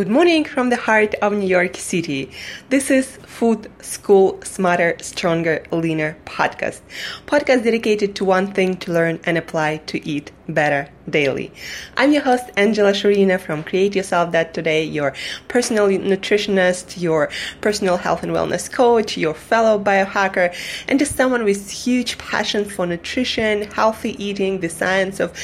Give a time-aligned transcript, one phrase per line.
[0.00, 2.30] Good morning from the heart of New York City.
[2.70, 6.80] This is Food School Smarter, Stronger, Leaner podcast.
[7.26, 11.52] Podcast dedicated to one thing to learn and apply to eat better daily.
[11.98, 15.12] I'm your host, Angela Shurina from Create Yourself That Today, your
[15.48, 17.28] personal nutritionist, your
[17.60, 20.54] personal health and wellness coach, your fellow biohacker,
[20.88, 25.36] and just someone with huge passion for nutrition, healthy eating, the science of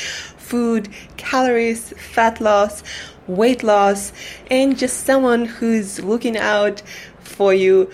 [0.48, 2.82] food, calories, fat loss,
[3.26, 4.12] weight loss,
[4.50, 6.82] and just someone who's looking out
[7.20, 7.91] for you,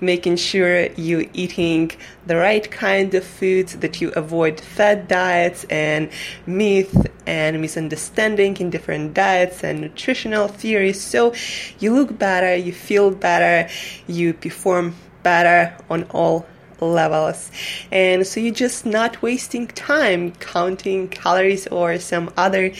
[0.00, 1.90] making sure you're eating
[2.26, 6.10] the right kind of foods, that you avoid fat diets and
[6.46, 11.00] myth and misunderstanding in different diets and nutritional theories.
[11.00, 11.32] So
[11.78, 13.70] you look better, you feel better,
[14.08, 16.44] you perform better on all
[16.80, 17.50] levels.
[17.90, 22.72] And so you're just not wasting time counting calories or some other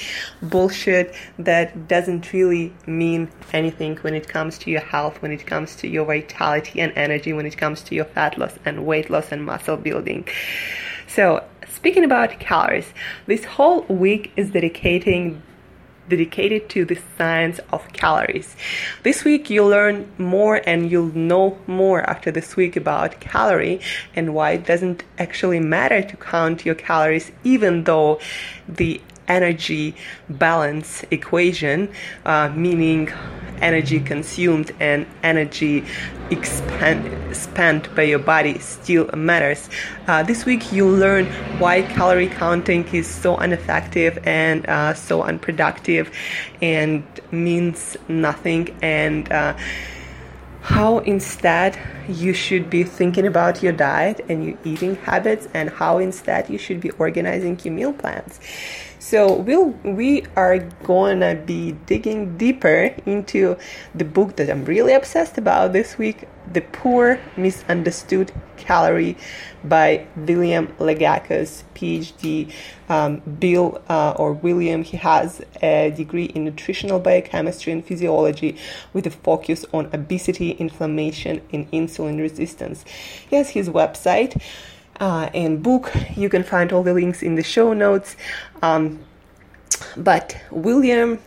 [0.42, 5.76] bullshit that doesn't really mean anything when it comes to your health, when it comes
[5.76, 9.32] to your vitality and energy, when it comes to your fat loss and weight loss
[9.32, 10.26] and muscle building.
[11.06, 12.92] So, speaking about calories,
[13.26, 15.42] this whole week is dedicating
[16.08, 18.56] dedicated to the science of calories.
[19.02, 23.80] This week you'll learn more and you'll know more after this week about calorie
[24.14, 28.20] and why it doesn't actually matter to count your calories even though
[28.68, 29.94] the energy
[30.28, 31.88] balance equation,
[32.26, 33.08] uh, meaning
[33.62, 35.84] energy consumed and energy
[37.32, 39.68] spent by your body still matters.
[40.06, 41.26] Uh, this week you'll learn
[41.58, 46.10] why calorie counting is so ineffective and uh, so unproductive
[46.60, 49.54] and means nothing and uh,
[50.62, 55.98] how instead you should be thinking about your diet and your eating habits and how
[55.98, 58.38] instead you should be organizing your meal plans.
[59.02, 63.56] So we'll, we are gonna be digging deeper into
[63.96, 69.16] the book that I'm really obsessed about this week, The Poor Misunderstood Calorie
[69.64, 72.52] by William Lagakos, PhD.
[72.88, 78.56] Um, Bill uh, or William, he has a degree in nutritional biochemistry and physiology
[78.92, 82.84] with a focus on obesity, inflammation, and insulin resistance.
[83.28, 84.40] He has his website
[85.02, 85.92] uh, and book.
[86.16, 88.16] You can find all the links in the show notes.
[88.62, 89.00] Um,
[89.96, 91.18] but William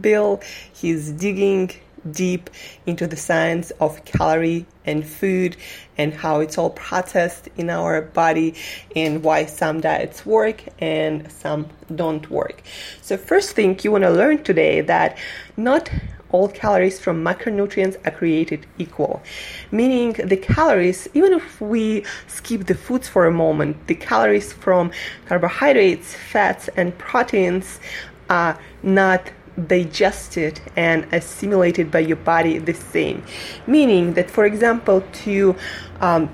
[0.00, 0.40] Bill,
[0.72, 1.70] he's digging
[2.10, 2.50] deep
[2.86, 5.56] into the science of calorie and food
[5.96, 8.54] and how it's all processed in our body
[8.96, 12.62] and why some diets work and some don't work.
[13.00, 15.16] So first thing you want to learn today that
[15.56, 15.88] not
[16.32, 19.22] all calories from macronutrients are created equal.
[19.70, 24.90] Meaning the calories, even if we skip the foods for a moment, the calories from
[25.26, 27.80] carbohydrates, fats, and proteins
[28.28, 29.30] are not
[29.66, 33.22] digested and assimilated by your body the same.
[33.66, 35.56] Meaning that, for example, to
[36.00, 36.30] um,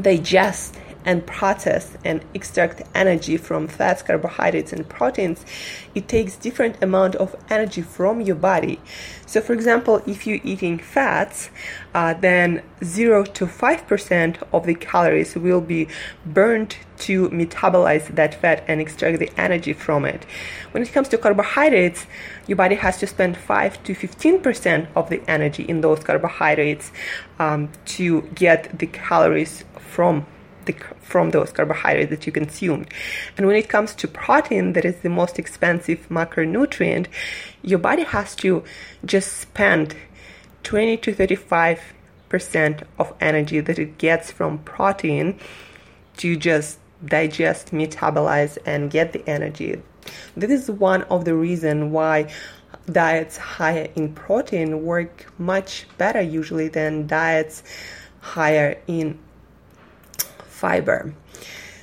[0.00, 5.44] digest and process and extract energy from fats, carbohydrates, and proteins,
[5.94, 8.80] it takes different amount of energy from your body.
[9.26, 11.50] So, for example, if you're eating fats,
[11.94, 15.88] uh, then zero to five percent of the calories will be
[16.26, 20.24] burned to metabolize that fat and extract the energy from it.
[20.72, 22.06] When it comes to carbohydrates,
[22.46, 26.92] your body has to spend five to fifteen percent of the energy in those carbohydrates
[27.38, 30.26] um, to get the calories from
[30.66, 32.88] the, from those carbohydrates that you consumed.
[33.36, 37.06] And when it comes to protein, that is the most expensive macronutrient,
[37.62, 38.64] your body has to
[39.04, 39.94] just spend
[40.62, 41.80] 20 to 35
[42.32, 45.38] percent of energy that it gets from protein
[46.16, 49.82] to just digest, metabolize, and get the energy.
[50.34, 52.32] This is one of the reasons why
[52.90, 57.62] diets higher in protein work much better usually than diets
[58.20, 59.18] higher in
[60.62, 61.12] fiber.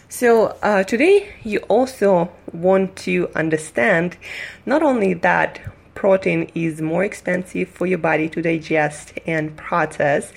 [0.08, 4.18] So uh, today you also want to understand
[4.66, 5.60] not only that
[5.96, 10.32] protein is more expensive for your body to digest and process,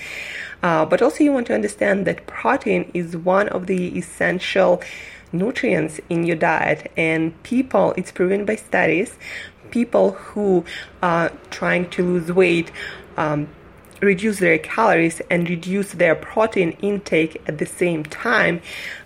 [0.62, 4.82] uh, but also you want to understand that protein is one of the essential
[5.32, 9.16] nutrients in your diet and people it's proven by studies
[9.70, 10.62] people who
[11.02, 12.70] are trying to lose weight
[13.16, 13.48] um,
[14.02, 18.60] reduce their calories and reduce their protein intake at the same time,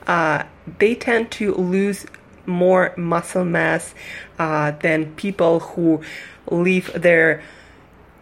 [0.06, 0.42] uh,
[0.78, 2.06] they tend to lose
[2.46, 3.94] more muscle mass
[4.38, 6.00] uh, than people who
[6.50, 7.42] leave their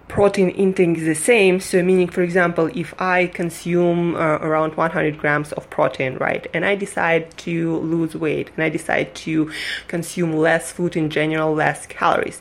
[0.09, 1.61] protein intake the same.
[1.61, 6.65] So, meaning, for example, if I consume uh, around 100 grams of protein, right, and
[6.65, 9.51] I decide to lose weight and I decide to
[9.89, 12.41] consume less food in general, less calories,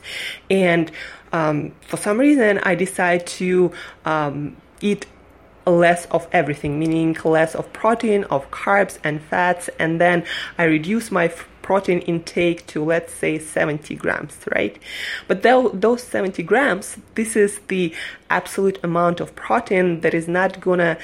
[0.50, 0.90] and
[1.34, 3.72] um, for some reason I decide to
[4.04, 5.06] um, eat
[5.66, 10.24] less of everything, meaning less of protein, of carbs and fats, and then
[10.58, 14.78] I reduce my f- protein intake to let's say 70 grams, right?
[15.26, 17.92] But th- those 70 grams, this is the
[18.30, 20.96] absolute amount of protein that is not gonna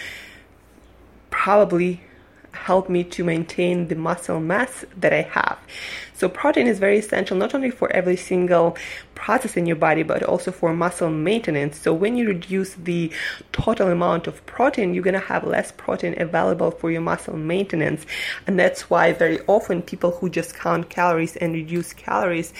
[1.31, 2.03] probably
[2.53, 5.59] help me to maintain the muscle mass that I have.
[6.15, 8.77] So protein is very essential not only for every single
[9.15, 11.79] process in your body but also for muscle maintenance.
[11.79, 13.11] So when you reduce the
[13.53, 18.05] total amount of protein, you're going to have less protein available for your muscle maintenance.
[18.47, 22.53] And that's why very often people who just count calories and reduce calories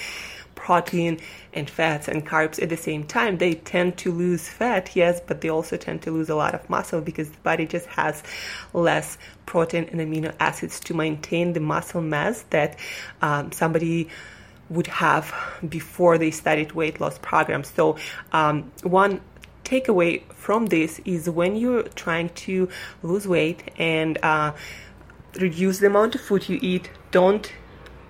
[0.61, 1.19] protein
[1.53, 5.41] and fats and carbs at the same time, they tend to lose fat, yes, but
[5.41, 8.21] they also tend to lose a lot of muscle because the body just has
[8.71, 9.17] less
[9.47, 12.77] protein and amino acids to maintain the muscle mass that
[13.23, 14.07] um, somebody
[14.69, 15.33] would have
[15.67, 17.69] before they started weight loss programs.
[17.69, 17.97] So,
[18.31, 19.19] um, one
[19.63, 22.69] takeaway from this is when you're trying to
[23.01, 24.53] lose weight and uh,
[25.39, 27.51] reduce the amount of food you eat, don't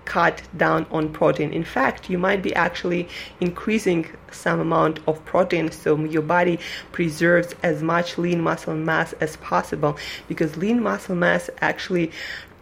[0.04, 1.52] cut down on protein.
[1.52, 3.08] In fact, you might be actually
[3.40, 6.58] increasing some amount of protein so your body
[6.90, 9.96] preserves as much lean muscle mass as possible
[10.28, 12.10] because lean muscle mass actually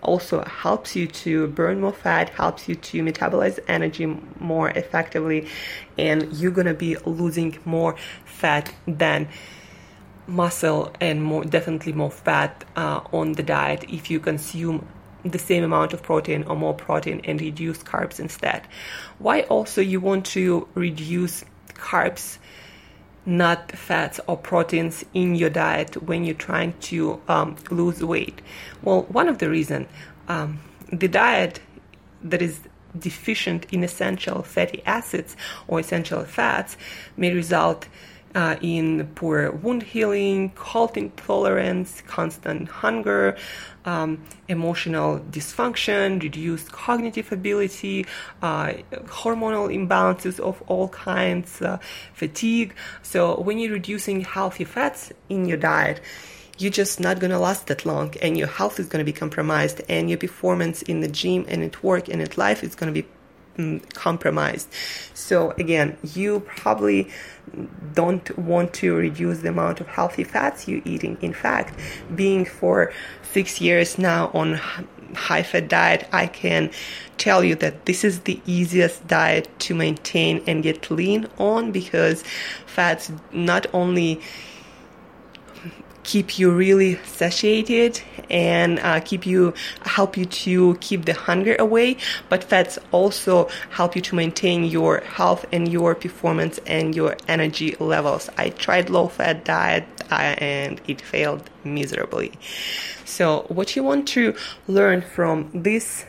[0.02, 4.06] also helps you to burn more fat, helps you to metabolize energy
[4.38, 5.46] more effectively,
[5.98, 7.94] and you're gonna be losing more
[8.24, 9.28] fat than
[10.26, 14.86] muscle and more definitely more fat uh, on the diet if you consume
[15.24, 18.62] the same amount of protein or more protein and reduce carbs instead.
[19.18, 21.44] Why also you want to reduce
[21.74, 22.38] carbs,
[23.26, 28.40] not fats or proteins in your diet when you're trying to um, lose weight?
[28.82, 29.88] Well, one of the reasons
[30.28, 30.60] um,
[30.92, 31.60] the diet
[32.22, 32.60] that is
[32.98, 35.36] deficient in essential fatty acids
[35.68, 36.76] or essential fats
[37.16, 37.86] may result
[38.34, 43.36] uh, in poor wound healing, cold intolerance, constant hunger,
[43.84, 48.06] um, emotional dysfunction, reduced cognitive ability,
[48.42, 48.72] uh,
[49.06, 51.78] hormonal imbalances of all kinds, uh,
[52.12, 52.74] fatigue.
[53.02, 56.00] So when you're reducing healthy fats in your diet,
[56.58, 59.16] you're just not going to last that long and your health is going to be
[59.16, 62.92] compromised and your performance in the gym and at work and at life is going
[62.92, 63.08] to be
[63.56, 64.68] Mm, compromised.
[65.12, 67.10] So again, you probably
[67.94, 71.18] don't want to reduce the amount of healthy fats you're eating.
[71.20, 71.74] In fact,
[72.14, 72.92] being for
[73.22, 74.60] six years now on
[75.14, 76.70] high fat diet, I can
[77.18, 82.22] tell you that this is the easiest diet to maintain and get lean on because
[82.66, 84.20] fats not only
[86.02, 88.00] keep you really satiated
[88.30, 89.52] and uh, keep you
[89.82, 91.96] help you to keep the hunger away
[92.28, 97.76] but fats also help you to maintain your health and your performance and your energy
[97.78, 98.30] levels.
[98.36, 102.32] I tried low fat diet uh, and it failed miserably.
[103.04, 104.34] So what you want to
[104.66, 106.04] learn from this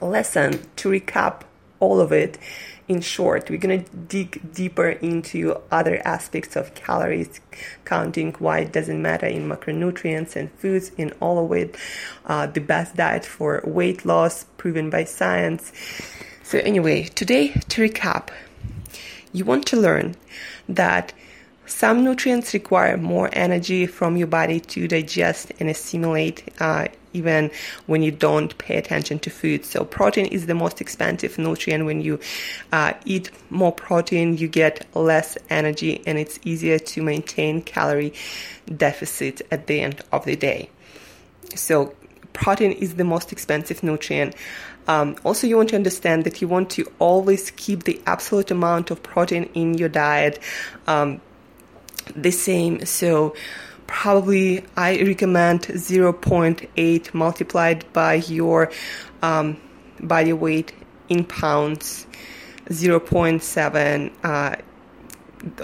[0.00, 1.42] lesson to recap
[1.80, 2.38] all of it
[2.88, 7.40] in short, we're going to dig deeper into other aspects of calories
[7.84, 11.76] counting, why it doesn't matter in macronutrients and foods, in all of it,
[12.24, 15.70] uh, the best diet for weight loss, proven by science.
[16.42, 18.30] So, anyway, today to recap,
[19.34, 20.16] you want to learn
[20.66, 21.12] that
[21.66, 26.88] some nutrients require more energy from your body to digest and assimilate, uh,
[27.18, 27.50] even
[27.86, 29.64] when you don't pay attention to food.
[29.64, 31.84] So, protein is the most expensive nutrient.
[31.84, 32.18] When you
[32.72, 38.14] uh, eat more protein, you get less energy, and it's easier to maintain calorie
[38.74, 40.70] deficit at the end of the day.
[41.54, 41.94] So,
[42.32, 44.34] protein is the most expensive nutrient.
[44.86, 48.90] Um, also, you want to understand that you want to always keep the absolute amount
[48.90, 50.38] of protein in your diet.
[50.86, 51.20] Um,
[52.16, 52.84] the same.
[52.84, 53.34] So
[53.88, 58.70] probably I recommend 0.8 multiplied by your
[59.22, 59.60] um,
[59.98, 60.72] body weight
[61.08, 62.06] in pounds,
[62.66, 64.56] 0.7 uh,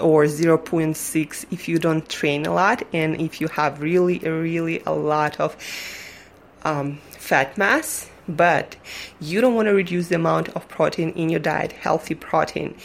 [0.01, 4.91] or 0.6 if you don't train a lot and if you have really, really a
[4.91, 5.55] lot of
[6.63, 8.09] um, fat mass.
[8.27, 8.75] But
[9.21, 12.75] you don't want to reduce the amount of protein in your diet, healthy protein,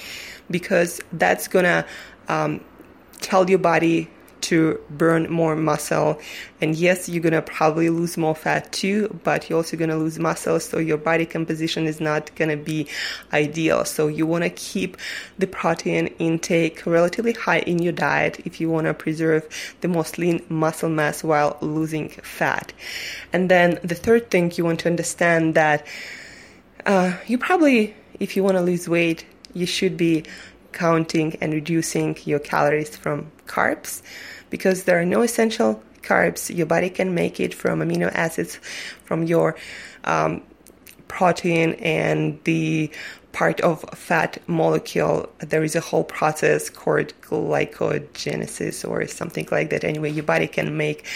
[0.50, 1.87] because that's gonna
[2.28, 2.62] um,
[3.23, 4.11] tell your body
[4.42, 6.20] to burn more muscle.
[6.61, 10.61] And yes, you're gonna probably lose more fat too, but you're also gonna lose muscle,
[10.61, 12.88] so your body composition is not gonna be
[13.32, 13.85] ideal.
[13.85, 14.97] So you wanna keep
[15.38, 19.49] the protein intake relatively high in your diet if you wanna preserve
[19.80, 22.73] the most lean muscle mass while losing fat.
[23.32, 25.87] And then the third thing you want to understand that
[26.87, 30.25] uh, you probably, if you wanna lose weight, you should be
[30.73, 34.03] counting and reducing your calories from carbs
[34.50, 36.55] because there are no essential carbs.
[36.55, 38.57] Your body can make it from amino acids
[39.05, 39.57] from your
[40.05, 40.43] um,
[41.11, 42.90] protein and the
[43.33, 45.29] part of fat molecule.
[45.38, 49.85] There is a whole process called glycogenesis or something like that.
[49.85, 51.07] Anyway your body can make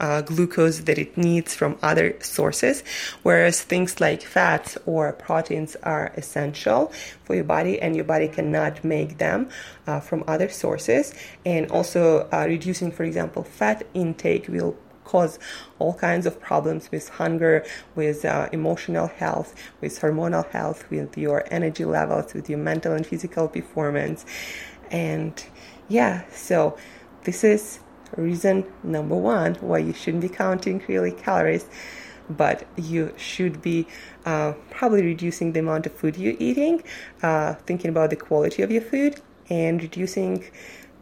[0.00, 2.82] uh, glucose that it needs from other sources
[3.22, 6.92] whereas things like fats or proteins are essential
[7.24, 9.48] for your body and your body cannot make them
[9.86, 11.14] uh, from other sources.
[11.44, 15.38] And also uh, reducing for example fat intake will cause
[15.78, 21.44] all kinds of problems with hunger, with uh, emotional health, with hormonal health, with your
[21.50, 24.24] energy levels, with your mental and physical performance.
[24.90, 25.44] And
[25.88, 26.76] yeah, so
[27.24, 27.80] this is
[28.16, 31.66] reason number one why you shouldn't be counting really calories
[32.30, 33.86] but you should be
[34.24, 36.82] uh, probably reducing the amount of food you're eating,
[37.22, 39.20] uh, thinking about the quality of your food,
[39.50, 40.44] and reducing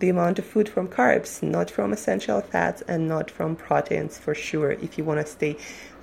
[0.03, 4.35] the amount of food from carbs, not from essential fats and not from proteins for
[4.35, 4.73] sure.
[4.73, 5.57] If you want to stay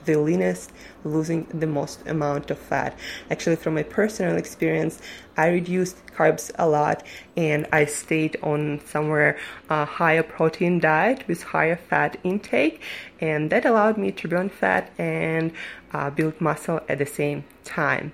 [0.06, 0.72] the leanest,
[1.03, 2.98] losing the most amount of fat.
[3.29, 5.01] Actually, from my personal experience,
[5.36, 9.38] I reduced carbs a lot and I stayed on somewhere
[9.68, 12.82] higher protein diet with higher fat intake,
[13.20, 15.51] and that allowed me to burn fat and
[15.91, 18.13] uh, build muscle at the same time.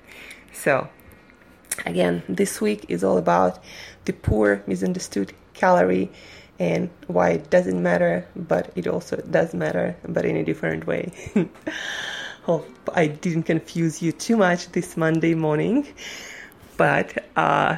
[0.51, 0.89] So,
[1.85, 3.63] again, this week is all about
[4.05, 6.09] the poor, misunderstood calorie
[6.59, 11.11] and why it doesn't matter, but it also does matter, but in a different way.
[12.43, 15.87] Hope I didn't confuse you too much this Monday morning,
[16.77, 17.77] but uh,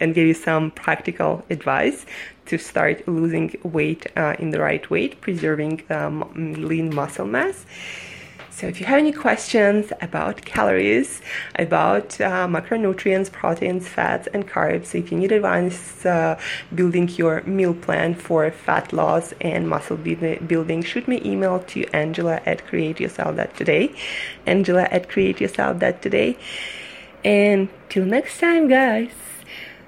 [0.00, 2.06] and give you some practical advice
[2.46, 7.64] to start losing weight uh, in the right weight, preserving um, lean muscle mass.
[8.54, 11.22] So, if you have any questions about calories,
[11.58, 16.38] about uh, macronutrients, proteins, fats, and carbs, if you need advice uh,
[16.74, 22.42] building your meal plan for fat loss and muscle building, shoot me email to Angela
[22.44, 23.94] at createyourself.today.
[24.46, 26.36] Angela at createyourself.today.
[27.24, 29.14] And till next time, guys,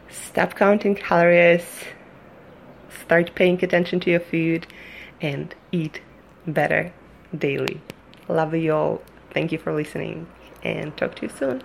[0.09, 1.85] stop counting calories,
[3.05, 4.67] start paying attention to your food,
[5.21, 6.01] and eat
[6.47, 6.95] better
[7.37, 7.83] daily.
[8.29, 9.03] Love you all.
[9.33, 10.27] Thank you for listening
[10.63, 11.63] and talk to you soon.